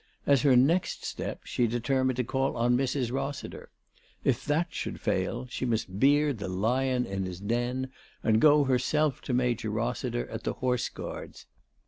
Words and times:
As 0.25 0.41
her 0.41 0.55
next 0.55 1.05
step 1.05 1.41
she 1.45 1.67
determined 1.67 2.17
to 2.17 2.23
call 2.23 2.57
on 2.57 2.75
Mrs. 2.75 3.11
Rossiter. 3.11 3.69
If 4.23 4.43
that 4.45 4.73
should 4.73 4.99
fail 4.99 5.45
she 5.45 5.63
must 5.63 5.99
beard 5.99 6.39
the 6.39 6.47
lion 6.47 7.05
in 7.05 7.25
his 7.25 7.39
den, 7.39 7.91
and 8.23 8.41
go 8.41 8.63
herself 8.63 9.21
to 9.21 9.33
Major 9.35 9.69
Rossiter 9.69 10.27
at 10.29 10.41
the 10.41 10.53
Horse 10.53 10.89
Guards. 10.89 11.45